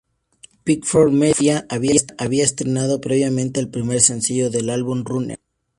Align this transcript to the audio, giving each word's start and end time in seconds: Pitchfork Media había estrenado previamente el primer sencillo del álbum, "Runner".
Pitchfork 0.63 1.11
Media 1.11 1.67
había 1.69 2.43
estrenado 2.43 2.99
previamente 3.01 3.59
el 3.59 3.69
primer 3.69 4.01
sencillo 4.01 4.49
del 4.49 4.71
álbum, 4.71 5.03
"Runner". 5.05 5.37